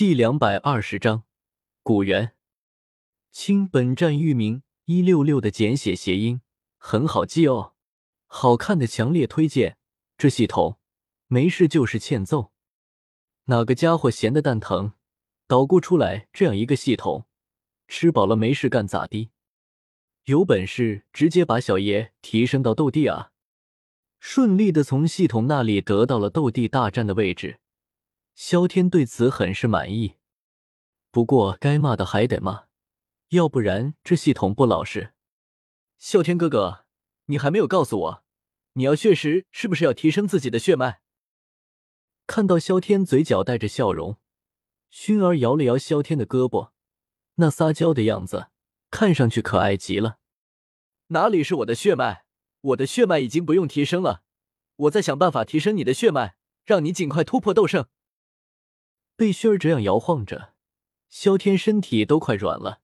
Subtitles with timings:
[0.00, 1.24] 第两百二十章
[1.82, 2.32] 古元。
[3.30, 6.40] 清，本站域名一六六的简写谐音，
[6.78, 7.74] 很好记哦。
[8.26, 9.76] 好看的强烈推荐。
[10.16, 10.78] 这系统
[11.26, 12.50] 没事就是欠揍。
[13.44, 14.94] 哪个家伙闲的蛋疼，
[15.46, 17.26] 捣鼓出来这样一个系统？
[17.86, 19.30] 吃饱了没事干咋的？
[20.24, 23.32] 有本事直接把小爷提升到斗帝啊！
[24.18, 27.59] 顺利的从系统那里得到了斗帝大战的位置。
[28.34, 30.16] 萧天对此很是满意，
[31.10, 32.64] 不过该骂的还得骂，
[33.30, 35.12] 要不然这系统不老实。
[35.98, 36.86] 萧天哥哥，
[37.26, 38.24] 你还没有告诉我，
[38.72, 41.00] 你要血石是不是要提升自己的血脉？
[42.26, 44.16] 看到萧天嘴角带着笑容，
[44.90, 46.70] 薰儿摇了摇萧天的胳膊，
[47.34, 48.48] 那撒娇的样子
[48.90, 50.18] 看上去可爱极了。
[51.08, 52.24] 哪里是我的血脉？
[52.60, 54.22] 我的血脉已经不用提升了，
[54.76, 57.88] 我在想办法提升你的血脉，让你尽快突破斗圣。
[59.20, 60.54] 被薰儿这样摇晃着，
[61.10, 62.80] 萧天身体都快软了，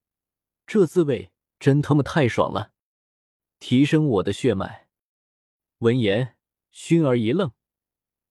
[0.67, 2.73] 这滋味真他妈太爽了！
[3.57, 4.87] 提升我的血脉。
[5.79, 6.35] 闻言，
[6.71, 7.53] 薰儿一愣，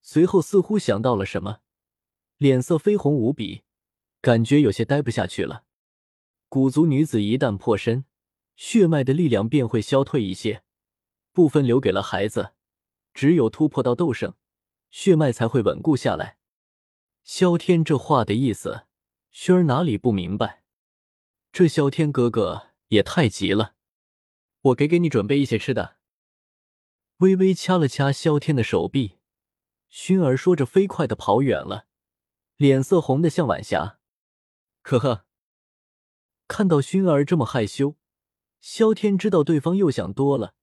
[0.02, 1.62] 随后似乎想到了什么，
[2.36, 3.64] 脸色绯红无比，
[4.20, 5.64] 感觉有些待不下去了。
[6.48, 8.04] 古族女子一旦破身，
[8.54, 10.62] 血脉的力量便会消退一些，
[11.32, 12.52] 部分留给了孩子，
[13.12, 14.36] 只有突破到斗圣，
[14.92, 16.35] 血脉才会稳固下来。
[17.26, 18.86] 萧天这话的意思，
[19.32, 20.62] 薰儿哪里不明白？
[21.50, 23.74] 这萧天哥哥也太急了，
[24.60, 25.96] 我给给你准备一些吃的。
[27.16, 29.18] 微微掐了掐萧天的手臂，
[29.90, 31.88] 薰儿说着飞快的跑远了，
[32.54, 33.98] 脸色红的像晚霞。
[34.82, 35.26] 呵呵，
[36.46, 37.96] 看到薰儿这么害羞，
[38.60, 40.54] 萧天知道对方又想多了，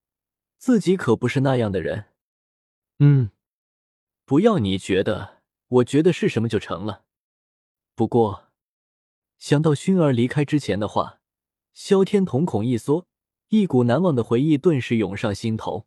[0.56, 2.06] 自己可不是那样的人。
[3.00, 3.32] 嗯，
[4.24, 5.33] 不要你觉得。
[5.68, 7.04] 我觉得是什么就成了。
[7.94, 8.52] 不过，
[9.38, 11.20] 想到熏儿离开之前的话，
[11.72, 13.06] 萧天瞳孔一缩，
[13.48, 15.86] 一股难忘的回忆顿时涌上心头。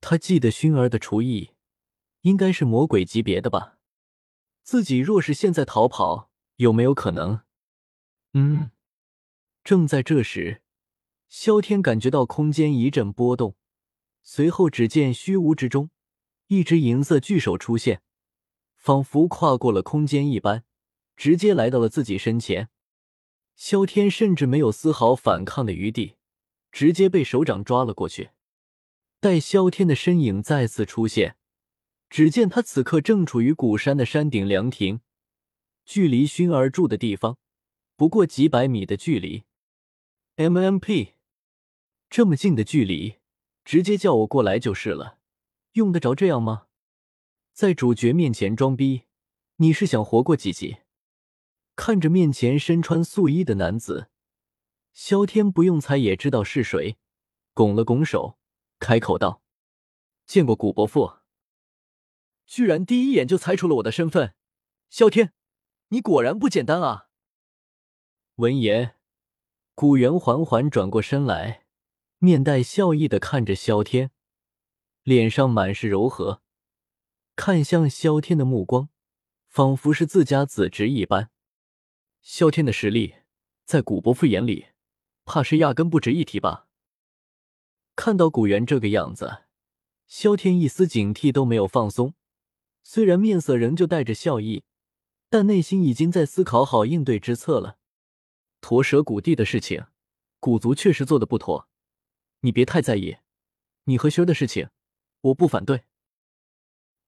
[0.00, 1.50] 他记得熏儿的厨艺
[2.22, 3.78] 应该是魔鬼级别的吧？
[4.62, 7.40] 自己若是现在逃跑，有没有可能？
[8.32, 8.70] 嗯。
[9.62, 10.62] 正在这时，
[11.28, 13.56] 萧天感觉到空间一阵波动，
[14.22, 15.90] 随后只见虚无之中，
[16.48, 18.02] 一只银色巨手出现。
[18.84, 20.62] 仿佛跨过了空间一般，
[21.16, 22.68] 直接来到了自己身前。
[23.56, 26.16] 萧天甚至没有丝毫反抗的余地，
[26.70, 28.32] 直接被手掌抓了过去。
[29.20, 31.38] 待萧天的身影再次出现，
[32.10, 35.00] 只见他此刻正处于古山的山顶凉亭，
[35.86, 37.38] 距离薰儿住的地方
[37.96, 39.44] 不过几百米的距离。
[40.36, 41.14] M M P，
[42.10, 43.14] 这么近的距离，
[43.64, 45.20] 直接叫我过来就是了，
[45.72, 46.66] 用得着这样吗？
[47.54, 49.04] 在主角面前装逼，
[49.58, 50.78] 你是想活过几集？
[51.76, 54.10] 看着面前身穿素衣的男子，
[54.92, 56.98] 萧天不用猜也知道是谁，
[57.52, 58.40] 拱了拱手，
[58.80, 59.40] 开口道
[60.26, 61.18] ：“见过古伯父。”
[62.44, 64.34] 居然第一眼就猜出了我的身份，
[64.90, 65.32] 萧天，
[65.90, 67.06] 你果然不简单啊！
[68.34, 68.96] 闻言，
[69.76, 71.66] 古元缓缓转过身来，
[72.18, 74.10] 面带笑意的看着萧天，
[75.04, 76.42] 脸上满是柔和。
[77.36, 78.88] 看向萧天的目光，
[79.48, 81.30] 仿佛是自家子侄一般。
[82.22, 83.16] 萧天的实力，
[83.64, 84.68] 在古伯父眼里，
[85.24, 86.68] 怕是压根不值一提吧？
[87.96, 89.44] 看到古元这个样子，
[90.06, 92.14] 萧天一丝警惕都没有放松。
[92.82, 94.62] 虽然面色仍旧带着笑意，
[95.28, 97.78] 但内心已经在思考好应对之策了。
[98.60, 99.86] 驼蛇谷地的事情，
[100.38, 101.68] 古族确实做的不妥，
[102.40, 103.16] 你别太在意。
[103.84, 104.70] 你和薰儿的事情，
[105.20, 105.84] 我不反对。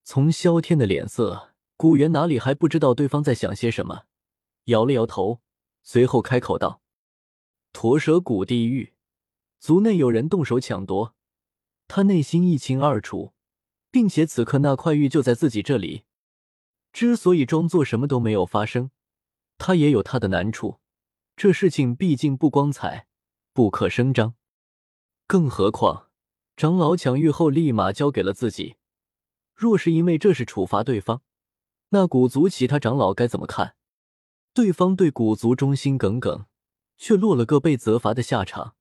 [0.08, 4.04] 从萧天的脸色，古元哪里还不知道对方在想些什么？
[4.66, 5.40] 摇了摇头，
[5.82, 6.80] 随后开口道
[7.74, 8.92] ：“驼蛇谷地狱，
[9.58, 11.16] 族内有人动手抢夺，
[11.88, 13.32] 他内心一清二楚，
[13.90, 16.04] 并且此刻那块玉就在自己这里。
[16.92, 18.92] 之所以装作什么都没有发生，
[19.58, 20.78] 他也有他的难处。
[21.36, 23.08] 这事情毕竟不光彩，
[23.52, 24.34] 不可声张。
[25.26, 26.10] 更何况，
[26.56, 28.76] 长老抢玉后立马交给了自己。”
[29.56, 31.22] 若是因为这是处罚对方，
[31.88, 33.74] 那古族其他长老该怎么看？
[34.52, 36.44] 对方对古族忠心耿耿，
[36.98, 38.76] 却落了个被责罚的下场，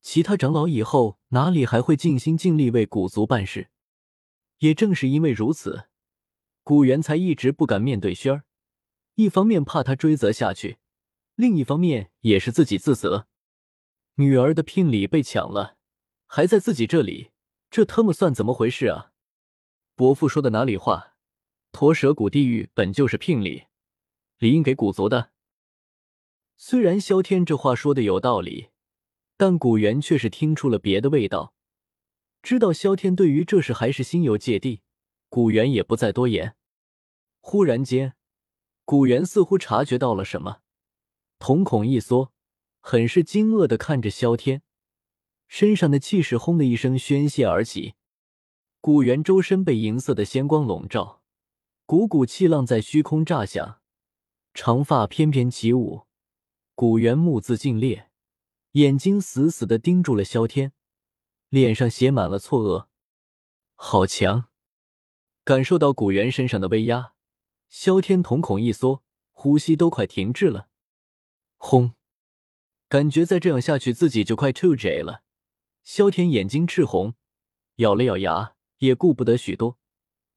[0.00, 3.70] 其他长老以后哪里还会尽心尽力为古族办事？
[4.58, 5.88] 也正是因为如此，
[6.62, 8.44] 古元才一直不敢面对轩儿，
[9.16, 10.78] 一方面怕他追责下去，
[11.34, 13.26] 另一方面也是自己自责。
[14.14, 15.76] 女儿的聘礼被抢了，
[16.26, 17.32] 还在自己这里，
[17.68, 19.10] 这他妈算怎么回事啊？
[19.96, 21.14] 伯父说的哪里话？
[21.70, 23.66] 驼蛇谷地狱本就是聘礼，
[24.38, 25.30] 理应给古族的。
[26.56, 28.70] 虽然萧天这话说的有道理，
[29.36, 31.54] 但古元却是听出了别的味道，
[32.42, 34.82] 知道萧天对于这事还是心有芥蒂。
[35.28, 36.56] 古元也不再多言。
[37.40, 38.14] 忽然间，
[38.84, 40.60] 古元似乎察觉到了什么，
[41.38, 42.32] 瞳孔一缩，
[42.80, 44.62] 很是惊愕的看着萧天，
[45.46, 47.94] 身上的气势轰的一声宣泄而起。
[48.84, 51.22] 古元周身被银色的仙光笼罩，
[51.86, 53.80] 股股气浪在虚空炸响，
[54.52, 56.02] 长发翩翩起舞。
[56.74, 58.10] 古元目眦尽裂，
[58.72, 60.74] 眼睛死死的盯住了萧天，
[61.48, 62.88] 脸上写满了错愕。
[63.74, 64.50] 好强！
[65.44, 67.14] 感受到古元身上的威压，
[67.70, 69.02] 萧天瞳孔一缩，
[69.32, 70.68] 呼吸都快停滞了。
[71.56, 71.94] 轰！
[72.90, 75.22] 感觉再这样下去，自己就快吐 J 了。
[75.82, 77.14] 萧天眼睛赤红，
[77.76, 78.53] 咬了咬牙。
[78.84, 79.78] 也顾不得许多，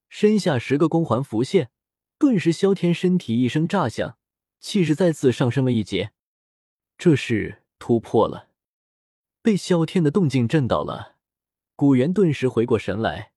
[0.09, 1.69] 身下十个光环浮现，
[2.17, 4.17] 顿时萧天身体一声炸响，
[4.59, 6.13] 气势再次上升了一截。
[6.97, 8.49] 这是突破了，
[9.41, 11.17] 被萧天的动静震到了。
[11.75, 13.33] 古元顿时回过神来，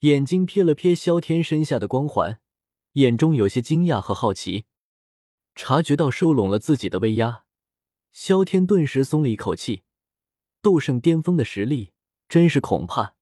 [0.00, 2.40] 眼睛瞥了瞥萧天身下的光环，
[2.92, 4.66] 眼中有些惊讶和好奇。
[5.56, 7.44] 察觉到收拢了自己的威压，
[8.12, 9.82] 萧天顿时松了一口气。
[10.62, 11.92] 斗圣巅峰的实力，
[12.28, 13.16] 真是恐怕。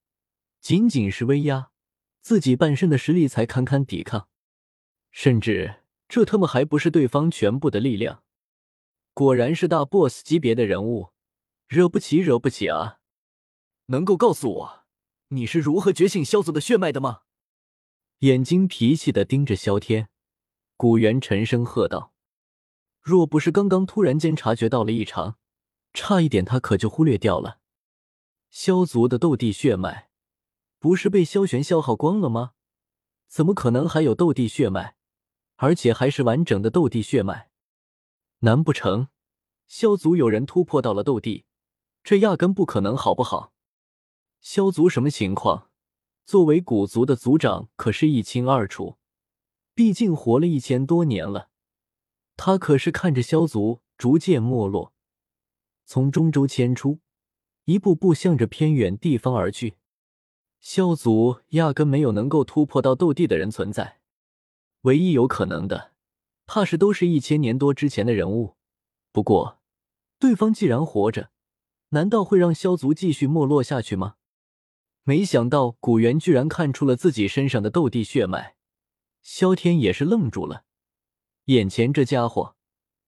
[0.61, 1.71] 仅仅是威压，
[2.21, 4.29] 自己半身的实力才堪堪抵抗，
[5.11, 8.23] 甚至这他妈还不是对方全部的力量。
[9.15, 11.13] 果然是大 boss 级别的人物，
[11.67, 12.99] 惹不起，惹不起啊！
[13.87, 14.85] 能够告诉我
[15.29, 17.23] 你是如何觉醒萧族的血脉的吗？
[18.21, 20.09] 眼睛脾气的盯着萧天，
[20.77, 22.13] 古元沉声喝道
[23.01, 25.39] ：“若不是刚刚突然间察觉到了异常，
[25.93, 27.61] 差一点他可就忽略掉了
[28.51, 30.08] 萧族的斗帝血脉。”
[30.79, 32.53] 不是被萧玄消耗光了吗？
[33.27, 34.97] 怎么可能还有斗帝血脉，
[35.57, 37.51] 而且还是完整的斗帝血脉？
[38.41, 39.09] 难不成
[39.67, 41.45] 萧族有人突破到了斗帝？
[42.05, 43.53] 这压根不可能，好不好？
[44.41, 45.71] 萧族什么情况？
[46.25, 48.99] 作为古族的族长，可是一清二楚。
[49.75, 51.51] 毕竟活了一千多年了，
[52.37, 54.93] 他可是看着萧族逐渐没落，
[55.85, 57.01] 从中州迁出，
[57.65, 59.77] 一步步向着偏远地方而去。
[60.61, 64.01] 萧族压根没有能够突破到斗帝的人存在，
[64.83, 65.93] 唯一有可能的，
[66.47, 68.57] 怕是都是一千年多之前的人物。
[69.13, 69.61] 不过，
[70.19, 71.31] 对方既然活着，
[71.91, 74.17] 难道会让萧族继续没落下去吗？
[75.05, 78.57] 没想到古元居然看出了自己身上的斗帝血脉，
[79.23, 80.65] 萧天也是愣住了。
[81.45, 82.57] 眼前这家伙，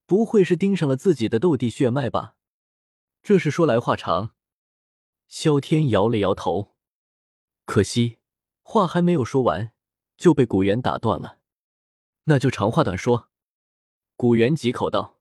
[0.06, 2.36] 不会是盯上了自己的斗帝血脉吧？
[3.22, 4.30] 这是说来话长。
[5.28, 6.69] 萧天摇了摇头。
[7.70, 8.18] 可惜，
[8.62, 9.72] 话还没有说完，
[10.16, 11.38] 就被古元打断了。
[12.24, 13.30] 那就长话短说。
[14.16, 15.20] 古元急口道：“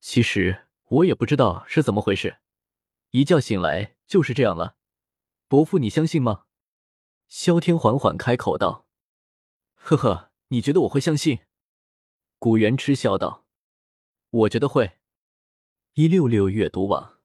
[0.00, 2.38] 其实我也不知道是怎么回事，
[3.10, 4.76] 一觉醒来就是这样了。
[5.46, 6.46] 伯父，你相信吗？”
[7.28, 8.86] 萧天缓缓开口道
[9.76, 11.40] ：“呵呵，你觉得我会相信？”
[12.40, 13.44] 古元嗤笑道
[14.30, 14.92] ：“我觉得会。”
[15.92, 17.17] 一六六阅读网。